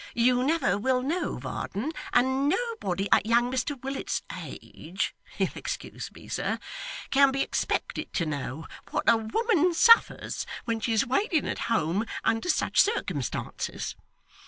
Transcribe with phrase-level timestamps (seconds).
[0.15, 6.27] 'You never will know, Varden, and nobody at young Mr Willet's age you'll excuse me,
[6.27, 6.57] sir
[7.11, 12.07] can be expected to know, what a woman suffers when she is waiting at home
[12.23, 13.95] under such circumstances.